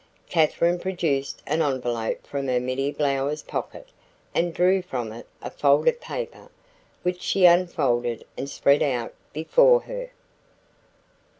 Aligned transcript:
Katherine 0.31 0.79
produced 0.79 1.43
an 1.45 1.61
envelope 1.61 2.25
from 2.25 2.47
her 2.47 2.59
middy 2.59 2.89
blouse 2.91 3.43
pocket 3.43 3.89
and 4.33 4.51
drew 4.51 4.81
from 4.81 5.11
it 5.13 5.27
a 5.43 5.51
folded 5.51 6.01
paper, 6.01 6.47
which 7.03 7.21
she 7.21 7.45
unfolded 7.45 8.23
and 8.35 8.49
spread 8.49 8.81
out 8.81 9.13
before 9.31 9.81
her. 9.81 10.09